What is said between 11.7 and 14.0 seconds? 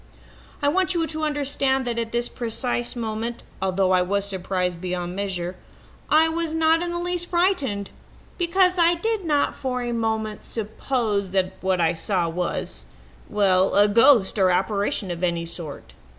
I saw was well, a